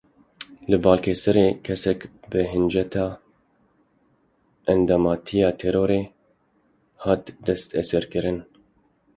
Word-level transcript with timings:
Li 0.69 0.77
Balikesirê 0.85 1.47
kesek 1.65 1.99
bi 2.29 2.41
hinceta 2.51 3.05
endamtiya 4.71 5.49
terorê 5.59 6.01
hat 7.03 7.23
desteserkirin. 7.45 8.39